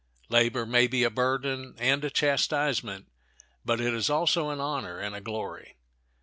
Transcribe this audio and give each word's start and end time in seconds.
Labor 0.29 0.65
may 0.65 0.87
be 0.87 1.03
a 1.03 1.11
burden 1.11 1.75
and 1.77 2.03
a 2.03 2.09
chastisement, 2.09 3.05
but 3.63 3.79
it 3.79 3.93
is 3.93 4.09
also 4.09 4.49
an 4.49 4.59
honor 4.59 4.97
and 4.97 5.13
a 5.15 5.21
glory. 5.21 5.77